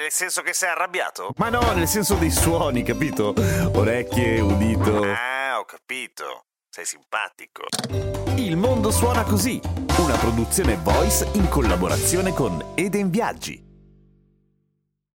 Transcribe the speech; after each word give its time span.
Nel 0.00 0.10
senso 0.10 0.40
che 0.40 0.54
sei 0.54 0.70
arrabbiato? 0.70 1.34
Ma 1.36 1.50
no, 1.50 1.60
nel 1.72 1.86
senso 1.86 2.14
dei 2.14 2.30
suoni, 2.30 2.82
capito? 2.82 3.34
Orecchie, 3.74 4.40
udito. 4.40 5.02
Ah, 5.02 5.58
ho 5.58 5.66
capito. 5.66 6.46
Sei 6.70 6.86
simpatico. 6.86 7.64
Il 8.36 8.56
mondo 8.56 8.90
suona 8.90 9.24
così, 9.24 9.60
una 9.98 10.16
produzione 10.16 10.78
voice 10.82 11.28
in 11.34 11.50
collaborazione 11.50 12.32
con 12.32 12.72
Eden 12.76 13.10
Viaggi. 13.10 13.62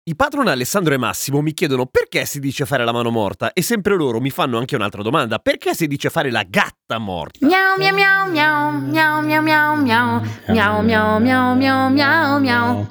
I 0.04 0.16
patron 0.16 0.48
Alessandro 0.48 0.94
e 0.94 0.98
Massimo 0.98 1.42
mi 1.42 1.54
chiedono 1.54 1.88
perché 1.88 2.26
si 2.26 2.40
dice 2.40 2.68
fare 2.68 2.86
la 2.86 2.92
mano 2.92 3.10
morta 3.10 3.54
e 3.54 3.64
sempre 3.64 3.96
loro 3.96 4.22
mi 4.22 4.30
fanno 4.30 4.60
anche 4.60 4.76
un'altra 4.76 5.02
domanda, 5.02 5.40
perché 5.40 5.74
si 5.74 5.88
dice 5.88 6.12
fare 6.12 6.30
la 6.30 6.44
gatta 6.48 7.00
morta? 7.00 7.44
Miau 7.44 7.76
miau 7.80 7.96
miau 7.96 8.30
miau 8.30 8.82
miau 8.82 9.22
miau 9.24 9.42
miau 9.42 9.76
miau 9.82 10.82
miau 10.84 11.20
miau 11.20 11.56
miau 11.56 11.90
miau 11.90 11.90
miau 11.90 12.40
miau 12.40 12.86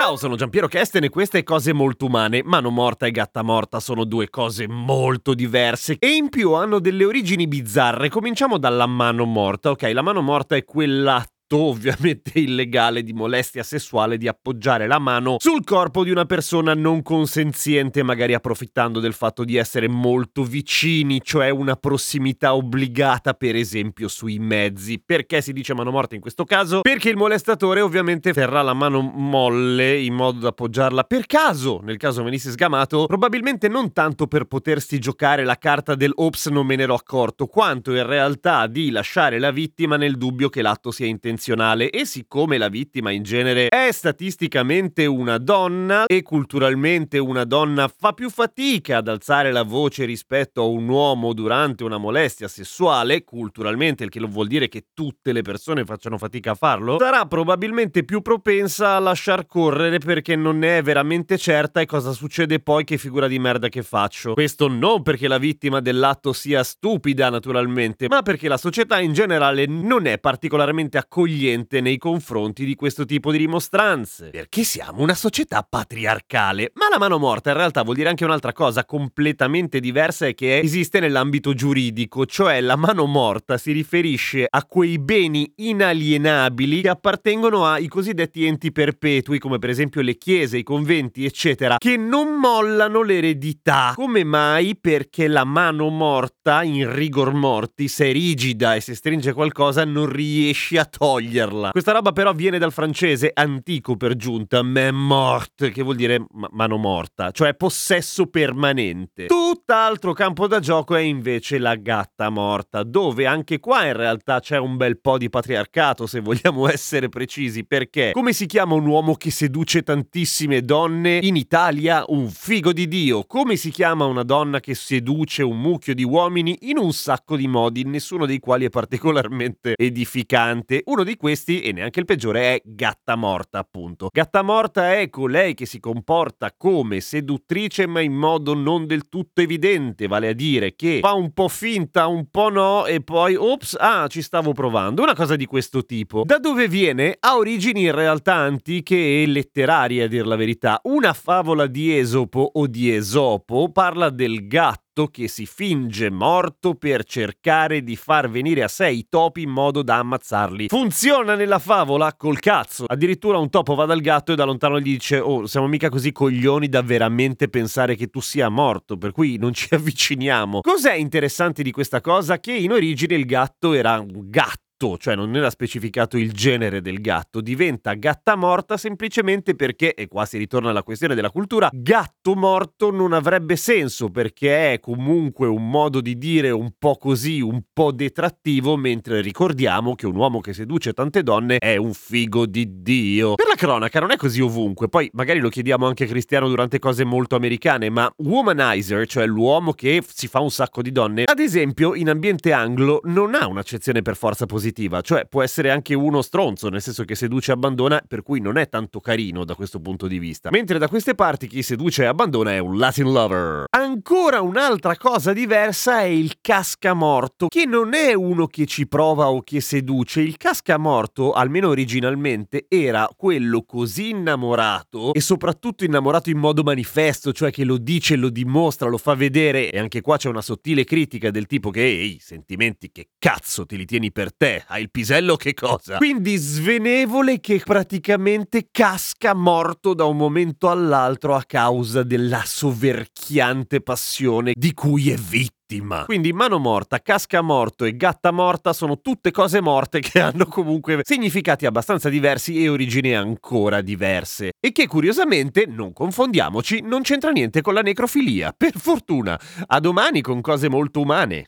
Ciao, 0.00 0.14
sono 0.14 0.36
Giampiero 0.36 0.68
Kesten 0.68 1.02
e 1.02 1.08
queste 1.08 1.42
cose 1.42 1.72
molto 1.72 2.06
umane. 2.06 2.44
Mano 2.44 2.70
morta 2.70 3.06
e 3.06 3.10
gatta 3.10 3.42
morta 3.42 3.80
sono 3.80 4.04
due 4.04 4.30
cose 4.30 4.68
molto 4.68 5.34
diverse 5.34 5.96
e 5.98 6.14
in 6.14 6.28
più 6.28 6.52
hanno 6.52 6.78
delle 6.78 7.04
origini 7.04 7.48
bizzarre. 7.48 8.08
Cominciamo 8.08 8.58
dalla 8.58 8.86
mano 8.86 9.24
morta, 9.24 9.70
ok? 9.70 9.90
La 9.92 10.02
mano 10.02 10.22
morta 10.22 10.54
è 10.54 10.64
quella 10.64 11.20
ovviamente 11.56 12.32
illegale 12.38 13.02
di 13.02 13.12
molestia 13.12 13.62
sessuale 13.62 14.18
di 14.18 14.28
appoggiare 14.28 14.86
la 14.86 14.98
mano 14.98 15.36
sul 15.38 15.64
corpo 15.64 16.04
di 16.04 16.10
una 16.10 16.26
persona 16.26 16.74
non 16.74 17.02
consenziente, 17.02 18.02
magari 18.02 18.34
approfittando 18.34 19.00
del 19.00 19.14
fatto 19.14 19.44
di 19.44 19.56
essere 19.56 19.88
molto 19.88 20.44
vicini, 20.44 21.20
cioè 21.22 21.48
una 21.48 21.76
prossimità 21.76 22.54
obbligata, 22.54 23.34
per 23.34 23.56
esempio, 23.56 24.08
sui 24.08 24.38
mezzi. 24.38 25.02
Perché 25.04 25.40
si 25.40 25.52
dice 25.52 25.74
mano 25.74 25.90
morta 25.90 26.14
in 26.14 26.20
questo 26.20 26.44
caso? 26.44 26.82
Perché 26.82 27.08
il 27.08 27.16
molestatore 27.16 27.80
ovviamente 27.80 28.32
terrà 28.32 28.62
la 28.62 28.74
mano 28.74 29.00
molle 29.00 29.98
in 29.98 30.14
modo 30.14 30.40
da 30.40 30.48
appoggiarla 30.48 31.04
per 31.04 31.26
caso, 31.26 31.80
nel 31.82 31.96
caso 31.96 32.22
venisse 32.22 32.50
sgamato, 32.50 33.06
probabilmente 33.06 33.68
non 33.68 33.92
tanto 33.92 34.26
per 34.26 34.44
potersi 34.44 34.98
giocare 34.98 35.44
la 35.44 35.56
carta 35.56 35.94
del 35.94 36.12
ops 36.14 36.48
non 36.48 36.66
me 36.66 36.76
ne 36.76 36.82
ero 36.82 36.94
accorto, 36.94 37.46
quanto 37.46 37.94
in 37.94 38.06
realtà 38.06 38.66
di 38.66 38.90
lasciare 38.90 39.38
la 39.38 39.50
vittima 39.50 39.96
nel 39.96 40.16
dubbio 40.16 40.48
che 40.48 40.62
l'atto 40.62 40.90
sia 40.90 41.06
intenzionale 41.06 41.36
intenzionale 41.38 41.90
e 41.90 42.04
siccome 42.04 42.58
la 42.58 42.68
vittima 42.68 43.12
in 43.12 43.22
genere 43.22 43.68
è 43.68 43.90
statisticamente 43.92 45.06
una 45.06 45.38
donna 45.38 46.04
e 46.06 46.22
culturalmente 46.22 47.18
una 47.18 47.44
donna 47.44 47.88
fa 47.88 48.12
più 48.12 48.28
fatica 48.28 48.98
ad 48.98 49.08
alzare 49.08 49.52
la 49.52 49.62
voce 49.62 50.04
rispetto 50.04 50.62
a 50.62 50.64
un 50.64 50.88
uomo 50.88 51.32
durante 51.32 51.84
una 51.84 51.96
molestia 51.96 52.48
sessuale, 52.48 53.22
culturalmente 53.22 54.02
il 54.04 54.10
che 54.10 54.18
vuol 54.20 54.48
dire 54.48 54.68
che 54.68 54.86
tutte 54.92 55.32
le 55.32 55.42
persone 55.42 55.84
facciano 55.84 56.18
fatica 56.18 56.50
a 56.50 56.54
farlo, 56.54 56.98
sarà 56.98 57.24
probabilmente 57.26 58.04
più 58.04 58.20
propensa 58.20 58.96
a 58.96 58.98
lasciar 58.98 59.46
correre 59.46 59.98
perché 59.98 60.34
non 60.34 60.58
ne 60.58 60.78
è 60.78 60.82
veramente 60.82 61.38
certa 61.38 61.80
e 61.80 61.86
cosa 61.86 62.10
succede 62.12 62.58
poi 62.58 62.82
che 62.82 62.98
figura 62.98 63.28
di 63.28 63.38
merda 63.38 63.68
che 63.68 63.82
faccio. 63.82 64.34
Questo 64.34 64.66
non 64.66 65.02
perché 65.02 65.28
la 65.28 65.38
vittima 65.38 65.80
dell'atto 65.80 66.32
sia 66.32 66.64
stupida 66.64 67.30
naturalmente, 67.30 68.08
ma 68.08 68.22
perché 68.22 68.48
la 68.48 68.56
società 68.56 68.98
in 68.98 69.12
generale 69.12 69.66
non 69.66 70.06
è 70.06 70.18
particolarmente 70.18 70.98
accogliente 70.98 71.26
accogliente 71.28 71.80
nei 71.82 71.98
confronti 71.98 72.64
di 72.64 72.74
questo 72.74 73.04
tipo 73.04 73.30
di 73.30 73.36
rimostranze. 73.36 74.30
Perché 74.30 74.64
siamo 74.64 75.02
una 75.02 75.14
società 75.14 75.66
patriarcale. 75.68 76.72
Ma 76.74 76.88
la 76.90 76.98
mano 76.98 77.18
morta 77.18 77.50
in 77.50 77.56
realtà 77.56 77.82
vuol 77.82 77.96
dire 77.96 78.08
anche 78.08 78.24
un'altra 78.24 78.52
cosa 78.52 78.84
completamente 78.86 79.78
diversa 79.78 80.26
e 80.26 80.34
che 80.34 80.58
esiste 80.58 81.00
nell'ambito 81.00 81.52
giuridico, 81.52 82.24
cioè 82.24 82.60
la 82.60 82.76
mano 82.76 83.04
morta 83.04 83.58
si 83.58 83.72
riferisce 83.72 84.46
a 84.48 84.64
quei 84.64 84.98
beni 84.98 85.52
inalienabili 85.56 86.80
che 86.80 86.88
appartengono 86.88 87.66
ai 87.66 87.88
cosiddetti 87.88 88.46
enti 88.46 88.72
perpetui, 88.72 89.38
come 89.38 89.58
per 89.58 89.70
esempio 89.70 90.00
le 90.00 90.16
chiese, 90.16 90.58
i 90.58 90.62
conventi, 90.62 91.24
eccetera, 91.24 91.76
che 91.78 91.96
non 91.96 92.38
mollano 92.38 93.02
l'eredità. 93.02 93.92
Come 93.94 94.24
mai? 94.24 94.76
Perché 94.76 95.28
la 95.28 95.44
mano 95.44 95.88
morta, 95.88 96.62
in 96.62 96.92
rigor 96.94 97.34
mortis, 97.34 97.98
è 98.00 98.12
rigida 98.12 98.74
e 98.74 98.80
se 98.80 98.94
stringe 98.94 99.32
qualcosa 99.32 99.84
non 99.84 100.06
riesci 100.06 100.76
a 100.76 100.84
togliere 100.84 101.17
toglierla. 101.18 101.70
Questa 101.72 101.92
roba 101.92 102.12
però 102.12 102.32
viene 102.32 102.58
dal 102.58 102.72
francese 102.72 103.30
antico 103.34 103.96
per 103.96 104.16
giunta, 104.16 104.62
main 104.62 104.94
morte, 104.94 105.70
che 105.70 105.82
vuol 105.82 105.96
dire 105.96 106.24
mano 106.50 106.76
morta, 106.76 107.30
cioè 107.30 107.54
possesso 107.54 108.26
permanente. 108.26 109.26
Tutt'altro 109.26 110.12
campo 110.12 110.46
da 110.46 110.60
gioco 110.60 110.94
è 110.94 111.00
invece 111.00 111.58
la 111.58 111.74
gatta 111.74 112.30
morta, 112.30 112.82
dove 112.82 113.26
anche 113.26 113.58
qua 113.58 113.86
in 113.86 113.94
realtà 113.94 114.40
c'è 114.40 114.58
un 114.58 114.76
bel 114.76 115.00
po' 115.00 115.18
di 115.18 115.28
patriarcato, 115.28 116.06
se 116.06 116.20
vogliamo 116.20 116.68
essere 116.70 117.08
precisi, 117.08 117.64
perché 117.64 118.12
come 118.12 118.32
si 118.32 118.46
chiama 118.46 118.74
un 118.74 118.86
uomo 118.86 119.14
che 119.14 119.30
seduce 119.30 119.82
tantissime 119.82 120.62
donne 120.62 121.18
in 121.22 121.36
Italia? 121.36 122.04
Un 122.06 122.28
figo 122.28 122.72
di 122.72 122.86
Dio. 122.86 123.24
Come 123.24 123.56
si 123.56 123.70
chiama 123.70 124.04
una 124.04 124.22
donna 124.22 124.60
che 124.60 124.74
seduce 124.74 125.42
un 125.42 125.60
mucchio 125.60 125.94
di 125.94 126.04
uomini 126.04 126.56
in 126.62 126.78
un 126.78 126.92
sacco 126.92 127.36
di 127.36 127.48
modi, 127.48 127.84
nessuno 127.84 128.26
dei 128.26 128.38
quali 128.38 128.66
è 128.66 128.70
particolarmente 128.70 129.74
edificante? 129.76 130.82
Uno 130.86 131.04
di 131.08 131.16
questi, 131.16 131.60
e 131.62 131.72
neanche 131.72 131.98
il 131.98 132.04
peggiore, 132.04 132.54
è 132.54 132.62
Gatta 132.64 133.16
Morta, 133.16 133.58
appunto. 133.58 134.08
Gatta 134.12 134.42
Morta 134.42 134.94
è 134.94 135.08
colei 135.10 135.54
che 135.54 135.66
si 135.66 135.80
comporta 135.80 136.54
come 136.56 137.00
seduttrice 137.00 137.86
ma 137.86 138.00
in 138.00 138.12
modo 138.12 138.54
non 138.54 138.86
del 138.86 139.08
tutto 139.08 139.40
evidente, 139.40 140.06
vale 140.06 140.28
a 140.28 140.32
dire 140.32 140.76
che 140.76 141.00
fa 141.02 141.14
un 141.14 141.32
po' 141.32 141.48
finta, 141.48 142.06
un 142.06 142.30
po' 142.30 142.50
no, 142.50 142.86
e 142.86 143.02
poi, 143.02 143.34
ops, 143.34 143.76
ah, 143.78 144.06
ci 144.06 144.22
stavo 144.22 144.52
provando. 144.52 145.02
Una 145.02 145.14
cosa 145.14 145.36
di 145.36 145.46
questo 145.46 145.84
tipo. 145.84 146.22
Da 146.24 146.38
dove 146.38 146.68
viene? 146.68 147.16
Ha 147.18 147.36
origini 147.36 147.82
in 147.84 147.94
realtà 147.94 148.34
antiche 148.34 149.22
e 149.22 149.26
letterarie, 149.26 150.04
a 150.04 150.06
dir 150.06 150.26
la 150.26 150.36
verità. 150.36 150.80
Una 150.84 151.12
favola 151.12 151.66
di 151.66 151.96
Esopo 151.96 152.50
o 152.54 152.66
di 152.66 152.94
Esopo 152.94 153.70
parla 153.72 154.10
del 154.10 154.46
gatto 154.46 154.87
che 155.06 155.28
si 155.28 155.46
finge 155.46 156.10
morto 156.10 156.74
per 156.74 157.04
cercare 157.04 157.82
di 157.82 157.96
far 157.96 158.28
venire 158.28 158.62
a 158.62 158.68
sé 158.68 158.88
i 158.90 159.06
topi 159.08 159.42
in 159.42 159.50
modo 159.50 159.82
da 159.82 159.98
ammazzarli. 159.98 160.68
Funziona 160.68 161.34
nella 161.36 161.58
favola? 161.58 162.14
Col 162.14 162.40
cazzo. 162.40 162.84
Addirittura 162.86 163.38
un 163.38 163.48
topo 163.48 163.74
va 163.74 163.86
dal 163.86 164.00
gatto 164.00 164.32
e 164.32 164.34
da 164.34 164.44
lontano 164.44 164.80
gli 164.80 164.90
dice 164.92 165.18
"Oh, 165.20 165.46
siamo 165.46 165.66
mica 165.66 165.88
così 165.88 166.12
coglioni 166.12 166.68
da 166.68 166.82
veramente 166.82 167.48
pensare 167.48 167.94
che 167.94 168.08
tu 168.08 168.20
sia 168.20 168.48
morto, 168.48 168.98
per 168.98 169.12
cui 169.12 169.36
non 169.38 169.52
ci 169.54 169.72
avviciniamo". 169.74 170.60
Cos'è 170.60 170.94
interessante 170.94 171.62
di 171.62 171.70
questa 171.70 172.00
cosa? 172.00 172.38
Che 172.38 172.52
in 172.52 172.72
origine 172.72 173.14
il 173.14 173.24
gatto 173.24 173.72
era 173.72 173.98
un 174.00 174.28
gatto 174.28 174.67
gatto, 174.78 174.96
cioè 174.96 175.16
non 175.16 175.34
era 175.34 175.50
specificato 175.50 176.16
il 176.16 176.32
genere 176.32 176.80
del 176.80 177.00
gatto, 177.00 177.40
diventa 177.40 177.94
gatta 177.94 178.36
morta 178.36 178.76
semplicemente 178.76 179.56
perché, 179.56 179.94
e 179.94 180.06
qua 180.06 180.24
si 180.24 180.38
ritorna 180.38 180.70
alla 180.70 180.84
questione 180.84 181.16
della 181.16 181.30
cultura, 181.30 181.68
gatto 181.72 182.36
morto 182.36 182.90
non 182.92 183.12
avrebbe 183.12 183.56
senso 183.56 184.10
perché 184.10 184.74
è 184.74 184.80
comunque 184.80 185.48
un 185.48 185.68
modo 185.68 186.00
di 186.00 186.16
dire 186.16 186.50
un 186.50 186.70
po' 186.78 186.96
così, 186.96 187.40
un 187.40 187.62
po' 187.72 187.90
detrattivo, 187.90 188.76
mentre 188.76 189.20
ricordiamo 189.20 189.96
che 189.96 190.06
un 190.06 190.14
uomo 190.14 190.40
che 190.40 190.52
seduce 190.52 190.92
tante 190.92 191.22
donne 191.24 191.58
è 191.58 191.76
un 191.76 191.92
figo 191.92 192.46
di 192.46 192.82
Dio. 192.82 193.34
Per 193.34 193.46
la 193.48 193.56
cronaca 193.56 193.98
non 193.98 194.12
è 194.12 194.16
così 194.16 194.40
ovunque, 194.40 194.88
poi 194.88 195.10
magari 195.14 195.40
lo 195.40 195.48
chiediamo 195.48 195.86
anche 195.86 196.04
a 196.04 196.06
Cristiano 196.06 196.48
durante 196.48 196.78
cose 196.78 197.04
molto 197.04 197.34
americane, 197.34 197.90
ma 197.90 198.10
womanizer, 198.18 199.06
cioè 199.08 199.26
l'uomo 199.26 199.72
che 199.72 200.04
si 200.06 200.28
fa 200.28 200.40
un 200.40 200.50
sacco 200.50 200.82
di 200.82 200.92
donne, 200.92 201.24
ad 201.24 201.40
esempio 201.40 201.94
in 201.94 202.08
ambiente 202.08 202.52
anglo 202.52 203.00
non 203.04 203.34
ha 203.34 203.46
un'accezione 203.46 204.02
per 204.02 204.16
forza 204.16 204.46
positiva 204.46 204.66
positiva, 204.68 205.00
cioè 205.00 205.26
può 205.26 205.42
essere 205.42 205.70
anche 205.70 205.94
uno 205.94 206.22
stronzo, 206.22 206.68
nel 206.68 206.82
senso 206.82 207.04
che 207.04 207.14
seduce 207.14 207.50
e 207.50 207.54
abbandona, 207.54 208.02
per 208.06 208.22
cui 208.22 208.40
non 208.40 208.56
è 208.56 208.68
tanto 208.68 209.00
carino 209.00 209.44
da 209.44 209.54
questo 209.54 209.80
punto 209.80 210.06
di 210.06 210.18
vista. 210.18 210.50
Mentre 210.50 210.78
da 210.78 210.88
queste 210.88 211.14
parti 211.14 211.46
chi 211.46 211.62
seduce 211.62 212.02
e 212.02 212.06
abbandona 212.06 212.52
è 212.52 212.58
un 212.58 212.76
Latin 212.78 213.10
lover. 213.10 213.64
Ancora 213.70 214.40
un'altra 214.40 214.96
cosa 214.96 215.32
diversa 215.32 216.00
è 216.00 216.04
il 216.04 216.36
cascamorto, 216.40 217.48
che 217.48 217.64
non 217.64 217.94
è 217.94 218.12
uno 218.12 218.46
che 218.46 218.66
ci 218.66 218.86
prova 218.86 219.30
o 219.30 219.42
che 219.42 219.60
seduce. 219.60 220.20
Il 220.20 220.36
cascamorto, 220.36 221.32
almeno 221.32 221.68
originalmente, 221.68 222.66
era 222.68 223.08
quello 223.16 223.62
così 223.62 224.10
innamorato 224.10 225.14
e 225.14 225.20
soprattutto 225.20 225.84
innamorato 225.84 226.30
in 226.30 226.38
modo 226.38 226.62
manifesto, 226.62 227.32
cioè 227.32 227.50
che 227.50 227.64
lo 227.64 227.78
dice, 227.78 228.16
lo 228.16 228.28
dimostra, 228.28 228.88
lo 228.88 228.98
fa 228.98 229.14
vedere 229.14 229.70
e 229.70 229.78
anche 229.78 230.00
qua 230.00 230.16
c'è 230.16 230.28
una 230.28 230.42
sottile 230.42 230.84
critica 230.84 231.30
del 231.30 231.46
tipo 231.46 231.70
che 231.70 231.82
ehi, 231.82 232.18
sentimenti 232.20 232.90
che 232.92 233.08
cazzo 233.18 233.64
te 233.64 233.76
li 233.76 233.84
tieni 233.84 234.12
per 234.12 234.34
te 234.34 234.57
Ha 234.66 234.78
il 234.78 234.90
pisello 234.90 235.36
che 235.36 235.54
cosa? 235.54 235.96
Quindi 235.96 236.36
svenevole 236.36 237.40
che 237.40 237.60
praticamente 237.64 238.68
casca 238.70 239.34
morto 239.34 239.94
da 239.94 240.04
un 240.04 240.16
momento 240.16 240.68
all'altro 240.70 241.34
a 241.34 241.44
causa 241.46 242.02
della 242.02 242.42
soverchiante 242.44 243.80
passione 243.80 244.52
di 244.54 244.72
cui 244.74 245.10
è 245.10 245.16
vittima. 245.16 246.04
Quindi 246.04 246.32
mano 246.32 246.58
morta, 246.58 247.00
casca 247.00 247.42
morto 247.42 247.84
e 247.84 247.94
gatta 247.94 248.30
morta 248.30 248.72
sono 248.72 249.00
tutte 249.00 249.30
cose 249.30 249.60
morte 249.60 250.00
che 250.00 250.18
hanno 250.20 250.46
comunque 250.46 251.00
significati 251.02 251.66
abbastanza 251.66 252.08
diversi 252.08 252.62
e 252.62 252.68
origini 252.68 253.14
ancora 253.14 253.80
diverse. 253.80 254.52
E 254.60 254.72
che 254.72 254.86
curiosamente, 254.86 255.66
non 255.66 255.92
confondiamoci, 255.92 256.80
non 256.80 257.02
c'entra 257.02 257.30
niente 257.30 257.60
con 257.60 257.74
la 257.74 257.82
necrofilia. 257.82 258.54
Per 258.56 258.78
fortuna. 258.78 259.38
A 259.66 259.80
domani 259.80 260.22
con 260.22 260.40
cose 260.40 260.68
molto 260.68 261.00
umane. 261.00 261.46